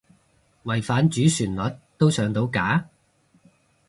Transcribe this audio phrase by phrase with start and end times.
[0.63, 1.61] 違反主旋律
[1.99, 2.89] 都上到架？